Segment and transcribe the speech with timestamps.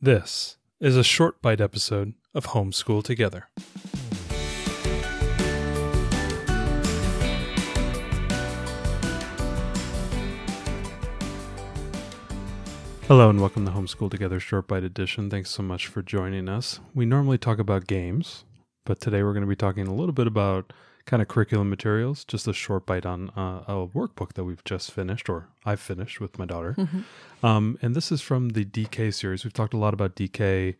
[0.00, 3.48] This is a short bite episode of Homeschool Together.
[13.08, 15.28] Hello and welcome to Homeschool Together Short Bite Edition.
[15.28, 16.78] Thanks so much for joining us.
[16.94, 18.44] We normally talk about games,
[18.86, 20.72] but today we're going to be talking a little bit about
[21.08, 24.92] kind of curriculum materials, just a short bite on uh, a workbook that we've just
[24.92, 26.76] finished, or I've finished with my daughter.
[27.42, 29.42] Um, and this is from the DK series.
[29.42, 30.76] We've talked a lot about DK,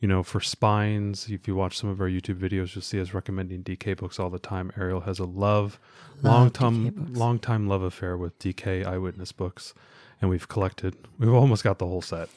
[0.00, 1.28] you know, for spines.
[1.30, 4.28] If you watch some of our YouTube videos, you'll see us recommending DK books all
[4.28, 4.70] the time.
[4.78, 5.80] Ariel has a love,
[6.22, 9.72] long time, long time love affair with DK eyewitness books,
[10.20, 10.94] and we've collected.
[11.18, 12.28] We've almost got the whole set.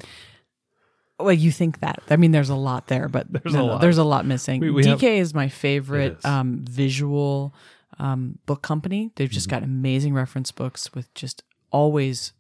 [1.20, 2.02] Well, you think that.
[2.10, 3.82] I mean, there's a lot there, but There's no, a lot.
[3.82, 4.62] there's a lot missing.
[4.62, 6.26] We- we DK have- is my favorite is.
[6.26, 7.54] um, visual
[8.00, 9.12] um, book company.
[9.16, 9.56] They've just Mm-hmm.
[9.56, 12.34] got amazing reference books with just always,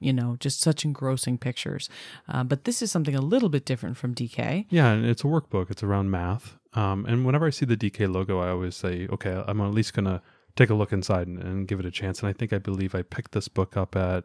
[0.00, 1.88] you know, just such engrossing pictures.
[2.28, 4.66] Uh, but this is something a little bit different from DK.
[4.70, 5.70] Yeah, and it's a workbook.
[5.70, 6.56] It's around math.
[6.74, 9.94] Um, and whenever I see the DK logo, I always say, okay, I'm at least
[9.94, 10.20] gonna
[10.56, 12.20] take a look inside and, and give it a chance.
[12.20, 14.24] And I think I believe I picked this book up at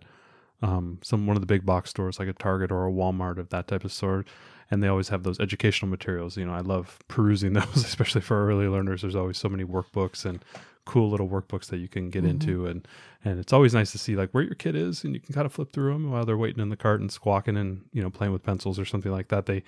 [0.64, 3.50] um, some one of the big box stores, like a Target or a Walmart of
[3.50, 4.26] that type of store.
[4.72, 6.38] And they always have those educational materials.
[6.38, 9.02] You know, I love perusing those, especially for early learners.
[9.02, 10.44] There's always so many workbooks and
[10.86, 12.88] cool little workbooks that you can get into, and
[13.24, 15.46] and it's always nice to see like where your kid is, and you can kind
[15.46, 18.10] of flip through them while they're waiting in the cart and squawking and you know
[18.10, 19.46] playing with pencils or something like that.
[19.46, 19.64] They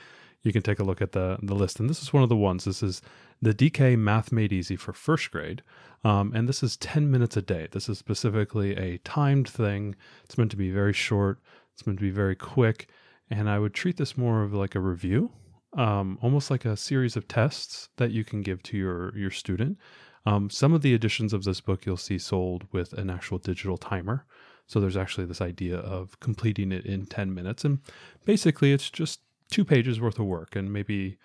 [0.46, 2.36] you can take a look at the the list, and this is one of the
[2.36, 2.66] ones.
[2.66, 3.02] This is
[3.42, 5.64] the DK Math Made Easy for first grade,
[6.04, 7.68] um, and this is ten minutes a day.
[7.72, 9.96] This is specifically a timed thing.
[10.24, 11.40] It's meant to be very short.
[11.74, 12.88] It's meant to be very quick,
[13.30, 15.32] and I would treat this more of like a review,
[15.74, 19.80] um, almost like a series of tests that you can give to your your student.
[20.28, 23.78] Um, some of the editions of this book you'll see sold with an actual digital
[23.78, 24.26] timer.
[24.68, 27.64] So there's actually this idea of completing it in 10 minutes.
[27.64, 27.80] And
[28.26, 29.20] basically, it's just
[29.52, 31.18] two pages worth of work and maybe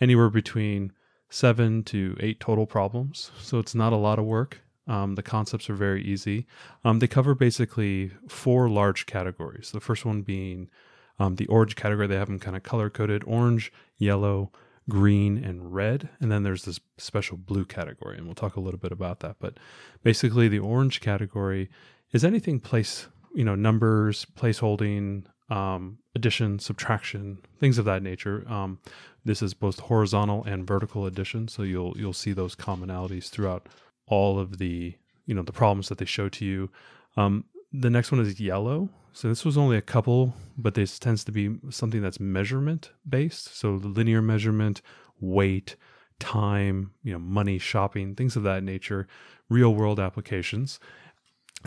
[0.00, 0.92] anywhere between
[1.30, 3.30] seven to eight total problems.
[3.40, 4.60] So it's not a lot of work.
[4.86, 6.46] Um, the concepts are very easy.
[6.84, 9.70] Um, they cover basically four large categories.
[9.70, 10.70] The first one being
[11.18, 12.06] um, the orange category.
[12.06, 14.50] They have them kind of color coded orange, yellow,
[14.88, 16.08] green, and red.
[16.20, 18.16] And then there's this special blue category.
[18.16, 19.36] And we'll talk a little bit about that.
[19.38, 19.58] But
[20.02, 21.68] basically, the orange category
[22.12, 28.44] is anything place, you know, numbers, place holding, um, addition, subtraction, things of that nature.
[28.48, 28.78] Um,
[29.24, 33.68] this is both horizontal and vertical addition, so you'll you'll see those commonalities throughout
[34.06, 34.94] all of the
[35.26, 36.70] you know the problems that they show to you.
[37.16, 38.88] Um, the next one is yellow.
[39.12, 43.56] So this was only a couple, but this tends to be something that's measurement based.
[43.56, 44.80] So linear measurement,
[45.20, 45.74] weight,
[46.20, 49.08] time, you know, money, shopping, things of that nature,
[49.48, 50.78] real world applications.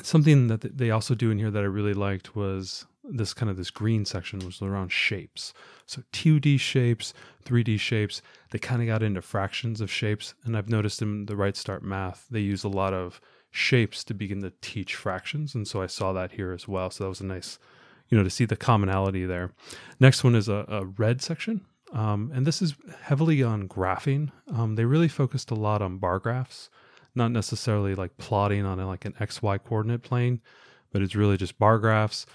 [0.01, 3.57] Something that they also do in here that I really liked was this kind of
[3.57, 5.53] this green section was around shapes.
[5.85, 7.13] So 2D shapes,
[7.45, 10.33] 3D shapes, they kind of got into fractions of shapes.
[10.43, 13.19] And I've noticed in the Right Start Math, they use a lot of
[13.49, 15.55] shapes to begin to teach fractions.
[15.55, 16.89] And so I saw that here as well.
[16.89, 17.59] So that was a nice,
[18.09, 19.51] you know, to see the commonality there.
[19.99, 21.65] Next one is a, a red section.
[21.91, 24.31] Um, and this is heavily on graphing.
[24.53, 26.69] Um, they really focused a lot on bar graphs,
[27.15, 30.39] not necessarily like plotting on a, like an XY coordinate plane,
[30.93, 32.25] but it's really just bar graphs,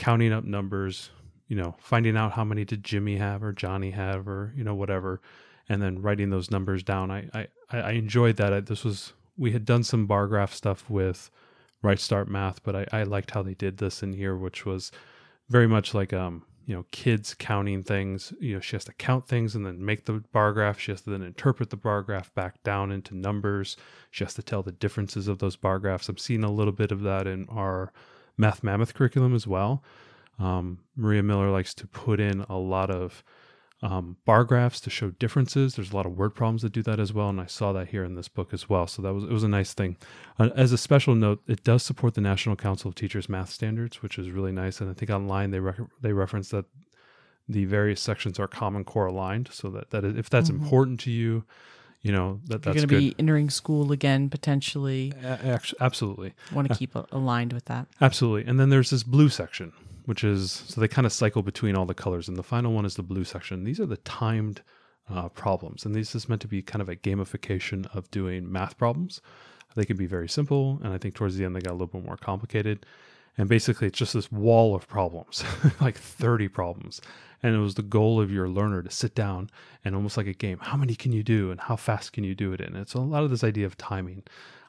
[0.00, 1.10] counting up numbers,
[1.46, 4.74] you know, finding out how many did Jimmy have or Johnny have or, you know,
[4.74, 5.20] whatever,
[5.68, 7.10] and then writing those numbers down.
[7.10, 8.50] I, I, I enjoyed that.
[8.50, 11.30] I, this was, we had done some bar graph stuff with
[11.82, 14.90] Right Start Math, but I, I liked how they did this in here, which was
[15.50, 18.32] very much like, um, you know, kids counting things.
[18.40, 20.80] You know, she has to count things and then make the bar graph.
[20.80, 23.76] She has to then interpret the bar graph back down into numbers.
[24.10, 26.08] She has to tell the differences of those bar graphs.
[26.08, 27.92] I'm seeing a little bit of that in our
[28.40, 29.82] Math Mammoth curriculum as well.
[30.38, 33.22] Um, Maria Miller likes to put in a lot of
[33.82, 35.74] um, bar graphs to show differences.
[35.74, 37.88] There's a lot of word problems that do that as well, and I saw that
[37.88, 38.86] here in this book as well.
[38.86, 39.96] So that was it was a nice thing.
[40.38, 44.02] Uh, as a special note, it does support the National Council of Teachers math standards,
[44.02, 44.80] which is really nice.
[44.80, 46.64] And I think online they rec- they reference that
[47.48, 50.60] the various sections are Common Core aligned, so that that if that's Mhm.
[50.62, 51.44] important to you,
[52.02, 55.12] you know that You're that's going to be entering school again, potentially.
[55.22, 56.34] A- absolutely.
[56.52, 57.88] Want to keep aligned with that.
[58.00, 58.48] Absolutely.
[58.48, 59.72] And then there's this blue section,
[60.06, 62.28] which is so they kind of cycle between all the colors.
[62.28, 63.64] And the final one is the blue section.
[63.64, 64.62] These are the timed
[65.10, 65.84] uh, problems.
[65.84, 69.20] And this is meant to be kind of a gamification of doing math problems.
[69.76, 70.80] They can be very simple.
[70.82, 72.86] And I think towards the end, they got a little bit more complicated.
[73.38, 75.44] And basically, it's just this wall of problems,
[75.80, 77.00] like 30 problems.
[77.42, 79.48] And it was the goal of your learner to sit down
[79.84, 82.34] and almost like a game, how many can you do and how fast can you
[82.34, 84.24] do it and It's a lot of this idea of timing.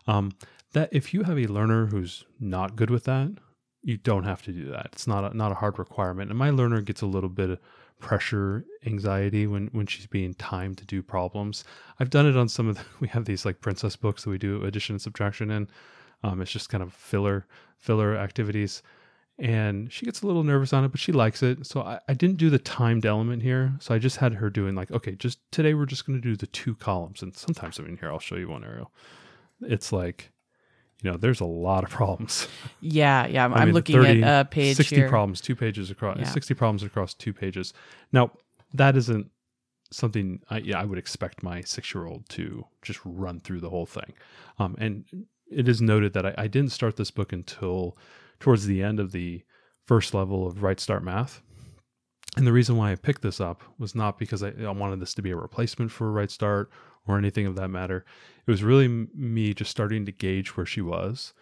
[0.07, 0.31] Um,
[0.73, 3.31] that if you have a learner who's not good with that,
[3.83, 4.89] you don't have to do that.
[4.93, 6.29] It's not a, not a hard requirement.
[6.29, 7.59] And my learner gets a little bit of
[7.99, 11.63] pressure anxiety when when she's being timed to do problems.
[11.99, 14.37] I've done it on some of the, we have these like princess books that we
[14.37, 15.67] do addition and subtraction in.
[16.23, 17.45] Um, it's just kind of filler
[17.77, 18.83] filler activities
[19.41, 21.65] and she gets a little nervous on it, but she likes it.
[21.65, 23.73] So I, I didn't do the timed element here.
[23.79, 26.35] So I just had her doing like, okay, just today we're just going to do
[26.35, 27.23] the two columns.
[27.23, 28.91] And sometimes I'm in here, I'll show you one Ariel.
[29.61, 30.31] It's like,
[31.01, 32.47] you know, there's a lot of problems.
[32.81, 33.45] Yeah, yeah.
[33.45, 35.09] I'm, I mean, looking 30, at a page 60 here.
[35.09, 36.25] problems, two pages across, Yeah.
[36.25, 37.73] 60 problems across two pages.
[38.11, 38.31] Now,
[38.75, 39.31] that isn't
[39.91, 43.71] something I, yeah, I would expect my six year old to just run through the
[43.71, 44.13] whole thing.
[44.59, 45.05] Um, and
[45.51, 47.97] it is noted that I, I didn't start this book until
[48.39, 49.43] towards the end of the
[49.85, 51.41] first level of Right Start Math.
[52.37, 55.13] And the reason why I picked this up was not because I, I wanted this
[55.15, 56.71] to be a replacement for Right Start
[57.07, 58.05] or anything of that matter.
[58.47, 61.33] It was really m- me just starting to gauge where she was.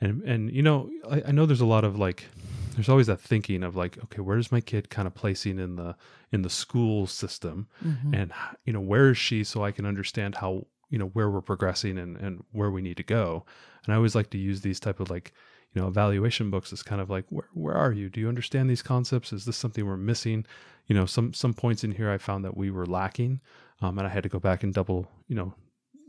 [0.00, 2.26] And, and you know, I, I know there's a lot of like,
[2.74, 5.96] there's always that thinking of like, okay, where's my kid kind of placing in the
[6.30, 8.14] in the school system, Mhm.
[8.14, 8.32] and
[8.64, 11.98] you know, where is she so I can understand how you know where we're progressing
[11.98, 13.44] and and where we need to go.
[13.84, 15.32] And I always like to use these type of like
[15.74, 18.08] you know evaluation books as kind of like where where are you?
[18.08, 19.32] Do you understand these concepts?
[19.32, 20.46] Is this something we're missing?
[20.86, 23.40] You know some some points in here i found that we were lacking
[23.82, 25.52] um, and i had to go back and double you know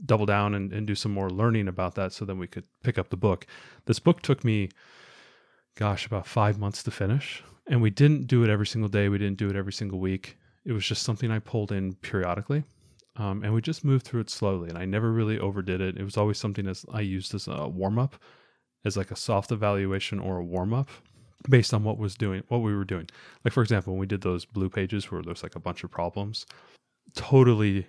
[0.05, 2.97] double down and, and do some more learning about that so then we could pick
[2.97, 3.45] up the book.
[3.85, 4.69] This book took me
[5.75, 9.09] gosh about five months to finish and we didn't do it every single day.
[9.09, 10.37] We didn't do it every single week.
[10.65, 12.63] It was just something i pulled in periodically
[13.15, 16.03] um, and we just moved through it slowly and i never really overdid it it
[16.03, 18.15] was always something as i used as a warm-up
[18.85, 20.89] as like a soft evaluation or a warm up
[21.47, 23.07] based on what was doing what we were doing.
[23.45, 25.91] Like for example, when we did those blue pages where there's like a bunch of
[25.91, 26.45] problems,
[27.15, 27.87] totally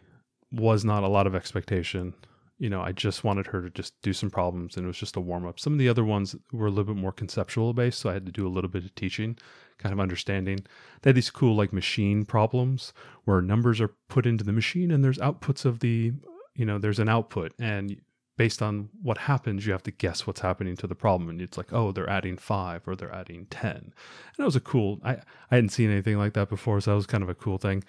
[0.52, 2.14] was not a lot of expectation.
[2.61, 5.17] You know, I just wanted her to just do some problems and it was just
[5.17, 5.59] a warm up.
[5.59, 8.27] Some of the other ones were a little bit more conceptual based, so I had
[8.27, 9.37] to do a little bit of teaching,
[9.79, 10.61] kind of understanding.
[11.03, 12.93] They had these cool like machine problems
[13.25, 16.12] where numbers are put into the machine and there's outputs of the
[16.55, 17.97] you know, there's an output and
[18.41, 21.29] based on what happens, you have to guess what's happening to the problem.
[21.29, 23.71] And it's like, oh, they're adding five or they're adding 10.
[23.77, 23.93] And
[24.39, 25.17] it was a cool, I,
[25.51, 26.81] I hadn't seen anything like that before.
[26.81, 27.85] So that was kind of a cool thing.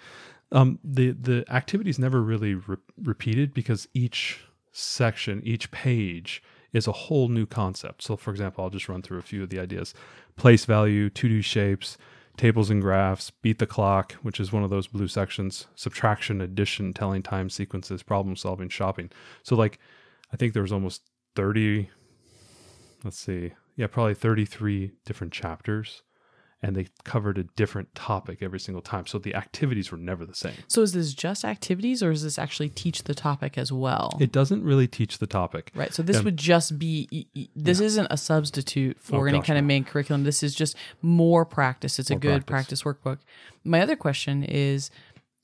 [0.52, 6.42] Um, the, the activities never really re- repeated because each section, each page
[6.72, 8.02] is a whole new concept.
[8.02, 9.94] So for example, I'll just run through a few of the ideas.
[10.36, 11.98] Place value, to do shapes,
[12.36, 16.92] tables and graphs, beat the clock, which is one of those blue sections, subtraction, addition,
[16.92, 19.10] telling time sequences, problem solving, shopping.
[19.42, 19.78] So like,
[20.32, 21.02] I think there was almost
[21.36, 21.90] 30,
[23.04, 26.02] let's see, yeah, probably 33 different chapters.
[26.64, 29.06] And they covered a different topic every single time.
[29.06, 30.54] So the activities were never the same.
[30.68, 34.16] So is this just activities, or is this actually teach the topic as well?
[34.20, 35.72] It doesn't really teach the topic.
[35.74, 35.92] Right.
[35.92, 36.22] So this Yeah.
[36.22, 37.26] would just be
[37.56, 40.22] this isn't a substitute for Oh, any gosh, kind of main curriculum.
[40.22, 41.98] This is just more practice.
[41.98, 42.82] It's a good practice.
[42.82, 43.02] practice.
[43.02, 43.18] workbook.
[43.64, 44.90] My other question is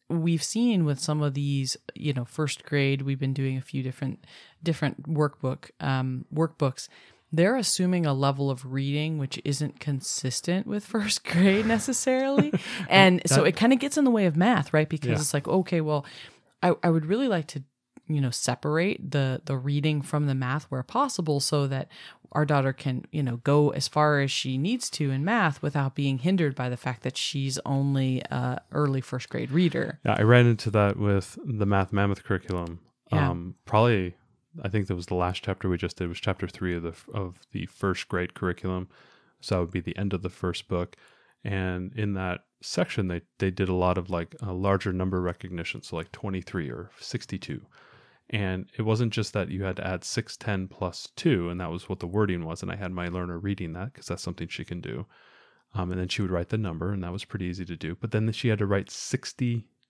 [0.09, 3.82] we've seen with some of these, you know, first grade, we've been doing a few
[3.82, 4.25] different
[4.62, 6.88] different workbook um workbooks.
[7.33, 12.53] They're assuming a level of reading which isn't consistent with first grade necessarily.
[12.89, 14.89] and so it kind of gets in the way of math, right?
[14.89, 15.15] Because Yeah.
[15.17, 16.05] it's like, okay, well,
[16.63, 17.63] I, I would really like to
[18.11, 21.89] you know separate the the reading from the math where possible so that
[22.33, 25.95] our daughter can you know go as far as she needs to in math without
[25.95, 30.23] being hindered by the fact that she's only a early first grade reader Yeah, I
[30.23, 32.79] ran into that with the Math Mammoth curriculum.
[33.13, 33.29] Yeah.
[33.29, 34.15] Um, probably,
[34.62, 36.94] I think that was the last chapter we just did was chapter three of the
[37.12, 38.88] of the first grade curriculum.
[39.40, 40.96] So that would be the end of the first book.
[41.44, 45.82] And in that section, they they did a lot of like a larger number recognition,
[45.82, 47.62] so like twenty three or sixty two.
[48.31, 51.88] And it wasn't just that you had to add 610 plus 2, and that was
[51.88, 52.60] what the wording was.
[52.60, 55.06] And I had my learner reading that because that's something she can do.
[55.74, 57.96] Um, and then she would write the number, and that was pretty easy to do.
[57.98, 58.90] But then she had to write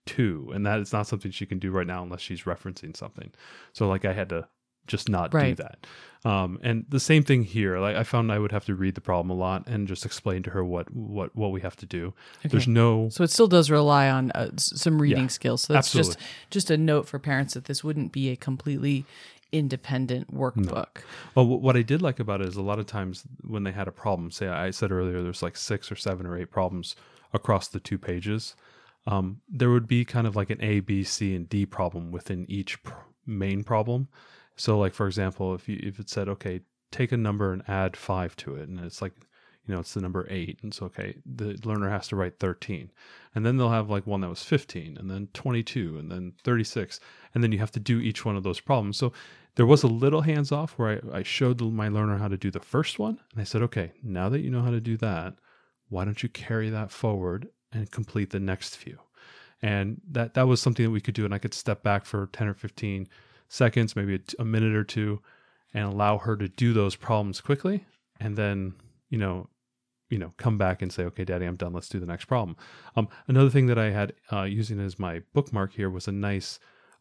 [0.07, 3.31] 62, and that is not something she can do right now unless she's referencing something.
[3.73, 4.47] So, like, I had to
[4.87, 5.55] just not Right.
[5.55, 5.85] do that.
[6.25, 7.79] Um, and the same thing here.
[7.79, 10.41] Like, I found I would have to read the problem a lot and just explain
[10.43, 12.13] to her what what what we have to do.
[12.43, 15.93] There's no so it still does rely on uh, some reading Yeah, skills so that's
[15.93, 16.25] just absolutely.
[16.49, 19.05] just a note for parents that this wouldn't be a completely
[19.51, 21.03] independent workbook
[21.35, 23.87] Well, what I did like about it is a lot of times when they had
[23.87, 26.95] a problem, say I said earlier, there's like six or seven or eight problems
[27.33, 28.55] across the two pages.
[29.07, 32.45] Um, there would be kind of like an A, B, C, and D problem within
[32.49, 32.93] each pr-
[33.25, 34.07] main problem.
[34.55, 37.95] So, like for example, if you if it said, okay, take a number and add
[37.95, 39.13] five to it, and it's like,
[39.69, 40.59] you know, it's the number eight.
[40.63, 42.91] And so, okay, the learner has to write 13.
[43.35, 46.99] And then they'll have like one that was 15 and then 22 and then 36.
[47.35, 48.97] And then you have to do each one of those problems.
[48.97, 49.13] So
[49.55, 52.49] there was a little hands off where I, I showed my learner how to do
[52.49, 53.19] the first one.
[53.31, 55.35] And I said, okay, now that you know how to do that,
[55.89, 58.99] why don't you carry that forward and complete the next few?
[59.61, 61.25] And that, that was something that we could do.
[61.25, 63.07] And I could step back for 10 or 15
[63.49, 65.21] seconds, maybe a, a minute or two,
[65.73, 67.85] and allow her to do those problems quickly.
[68.19, 68.73] And then,
[69.09, 69.49] you know,
[70.09, 71.73] you know, come back and say, okay, daddy, I'm done.
[71.73, 72.57] Let's do the next problem.
[72.95, 76.57] Um, another thing that I had uh, using as my bookmark here was a nice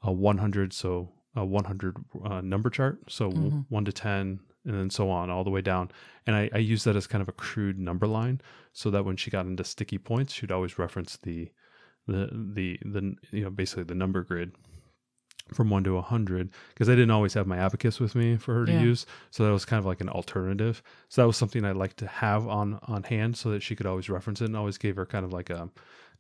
[0.06, 0.72] uh, 100.
[0.74, 2.98] So a 100 uh, number chart.
[3.08, 3.66] So Mhm.
[3.68, 5.90] one to 10 and then so on all the way down.
[6.26, 8.40] And I, I use that as kind of a crude number line
[8.72, 11.50] so that when she got into sticky points, she'd always reference the,
[12.06, 14.52] the, the, the, you know, basically the number grid
[15.54, 18.52] from one to a hundred because I didn't always have my abacus with me for
[18.54, 18.80] her to Yeah.
[18.80, 19.06] use.
[19.30, 20.82] So that was kind of like an alternative.
[21.08, 23.86] So that was something I like to have on on hand so that she could
[23.86, 25.70] always reference it and always gave her kind of like a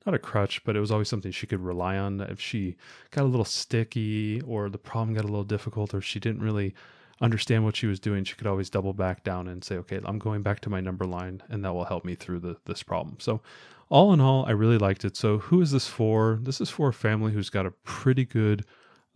[0.06, 2.76] not a crutch, but it was always something she could rely on if she
[3.10, 6.74] got a little sticky or the problem got a little difficult or she didn't really
[7.20, 10.18] understand what she was doing, she could always double back down and say, okay, I'm
[10.18, 13.16] going back to my number line and that will help me through the, this problem.
[13.20, 13.40] So
[13.88, 15.16] all in all, I really liked it.
[15.16, 16.38] So who is this for?
[16.42, 18.64] This is for a family who's got a pretty good,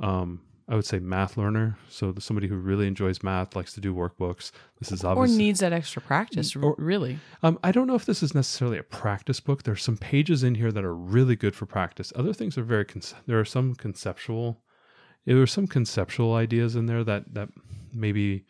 [0.01, 1.77] um, I would say math learner.
[1.91, 4.51] So somebody who really enjoys math, likes to do workbooks.
[4.79, 5.35] This is obviously.
[5.35, 7.19] or needs that extra practice, Or- really.
[7.43, 9.65] um, I don't know if this is necessarily a practice book.
[9.65, 12.13] There's some pages in here that are really good for practice.
[12.17, 12.85] Other things are very.
[12.87, 14.63] Con- there are some conceptual.
[15.27, 17.49] There were some conceptual ideas in there that that
[17.93, 18.45] maybe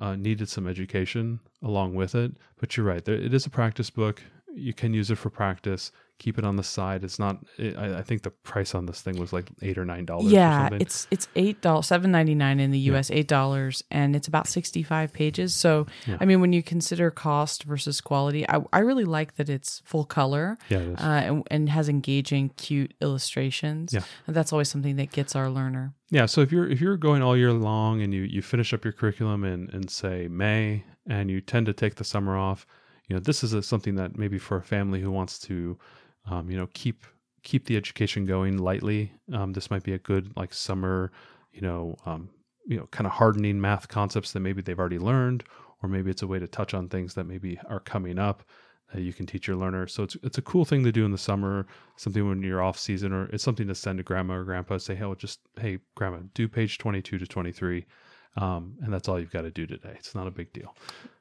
[0.00, 2.32] uh, needed some education along with it.
[2.58, 3.04] But you're right.
[3.04, 4.22] There, it is a practice book.
[4.54, 5.92] You can use it for practice.
[6.22, 7.02] Keep it on the side.
[7.02, 7.38] It's not.
[7.58, 10.30] It, I, I think the price on this thing was like eight or nine dollars.
[10.30, 14.28] Yeah, it's it's eight dollars, seven ninety nine in the U.S., eight dollars, and it's
[14.28, 15.52] about sixty five pages.
[15.52, 16.18] So, Yeah.
[16.20, 20.04] I mean, when you consider cost versus quality, I, I really like that it's full
[20.04, 20.78] color yeah.
[20.96, 23.92] Uh, and, and has engaging, cute illustrations.
[23.92, 24.02] Yeah.
[24.28, 25.92] And that's always something that gets our learner.
[26.10, 28.84] Yeah, so if you're if you're going all year long and you you finish up
[28.84, 32.66] your curriculum in in say May and you tend to take the summer off,
[33.08, 35.78] you know this is a, something that maybe for a family who wants to,
[36.30, 37.04] um, you know, keep
[37.42, 39.12] keep the education going lightly.
[39.32, 41.10] Um, this might be a good like summer,
[41.52, 42.30] you know, um,
[42.66, 45.44] you know, kind of hardening math concepts that maybe they've already learned,
[45.82, 48.44] or maybe it's a way to touch on things that maybe are coming up
[48.94, 49.86] that you can teach your learner.
[49.86, 52.78] So it's it's a cool thing to do in the summer, something when you're off
[52.78, 54.78] season, or it's something to send to grandma or grandpa.
[54.78, 57.86] Say, hey, well, just hey, grandma, do page twenty two to twenty three,
[58.36, 59.92] um, and that's all you've got to do today.
[59.94, 60.74] It's not a big deal.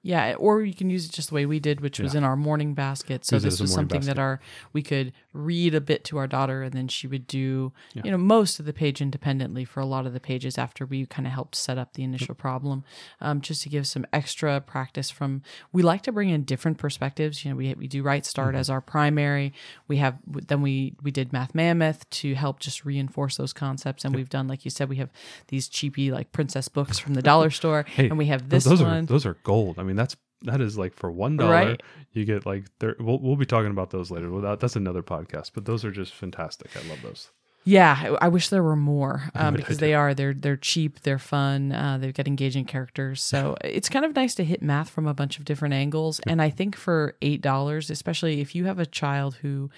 [0.03, 2.36] Yeah, or you can use it just the way we did, which was in our
[2.36, 3.24] morning basket.
[3.24, 4.39] So this was something that our
[4.74, 8.01] we could read a bit to our daughter, and then she would do Yeah.
[8.06, 11.06] you know most of the page independently for a lot of the pages after we
[11.06, 12.84] kind of helped set up the initial problem,
[13.20, 15.12] um, just to give some extra practice.
[15.12, 17.46] From we like to bring in different perspectives.
[17.46, 18.60] You know, we we do Right Start Mm-hmm.
[18.60, 19.53] as our primary.
[19.88, 24.15] We have then we we did Math Mammoth to help just reinforce those concepts, and
[24.15, 25.12] we've done like you said, we have
[25.50, 28.81] these cheapy like princess books from the dollar store, Hey, and we have this those
[28.81, 29.03] one.
[29.03, 29.79] are those are gold.
[29.79, 31.84] I mean, that's that is like for one dollar Right.
[32.13, 32.96] you get like there.
[33.00, 34.31] We'll, we'll be talking about those later.
[34.31, 36.72] Well, that, that's another podcast, but those are just fantastic.
[36.75, 37.29] I love those.
[37.63, 41.20] Yeah, I I wish there were more um, because they are they're they're cheap, they're
[41.20, 43.22] fun, uh, they've got engaging characters.
[43.22, 46.20] So it's kind of nice to hit math from a bunch of different angles.
[46.25, 49.70] And I think for eight dollars, especially if you have a child who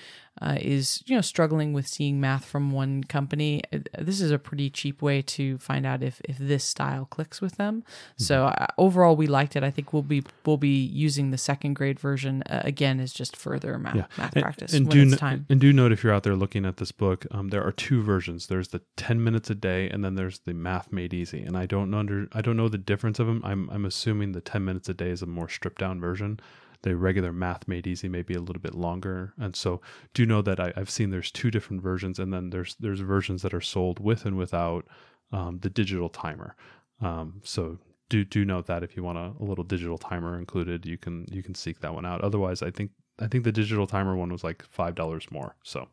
[0.42, 4.40] uh, is you know struggling with seeing math from one company, uh, this is a
[4.40, 7.84] pretty cheap way to find out if if this style clicks with them.
[8.18, 9.64] So uh, overall, we liked it.
[9.64, 13.36] I think we'll be we'll be using the second grade version uh, again as just
[13.38, 14.06] further math, Yeah.
[14.18, 15.46] math And- practice and when do it's no- time.
[15.50, 18.02] And do note if you're out there looking at this book, um, there are two
[18.02, 18.48] versions.
[18.48, 21.44] There's the 10 minutes a day, and then there's the Math Made Easy.
[21.44, 23.42] And I don't under I don't know the difference of them.
[23.44, 26.40] I'm I'm assuming the 10 minutes a day is a more stripped down version.
[26.84, 29.82] The regular Math Made Easy may be a little bit longer, and so
[30.14, 33.42] do know that I, I've seen there's two different versions, and then there's there's versions
[33.42, 34.86] that are sold with and without
[35.32, 36.56] um, the digital timer.
[37.02, 40.86] Um, so do do note that if you want a, a little digital timer included,
[40.86, 42.22] you can you can seek that one out.
[42.22, 45.56] Otherwise, I think I think the digital timer one was like five dollars more.
[45.64, 45.88] So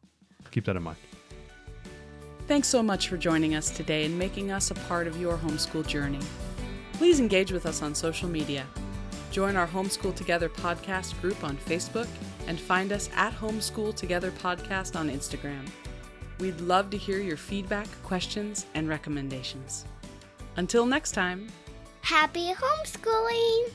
[0.51, 0.99] keep that in mind.
[2.49, 5.87] Thanks so much for joining us today and making us a part of your homeschool
[5.87, 6.19] journey.
[6.95, 8.67] Please engage with us on social media.
[9.31, 12.09] Join our Homeschool Together podcast group on Facebook
[12.47, 15.69] and find us at Homeschool Together Podcast on Instagram.
[16.41, 19.85] We'd love to hear your feedback, questions, and recommendations.
[20.57, 21.49] Until next time.
[22.03, 23.71] Happy homeschooling!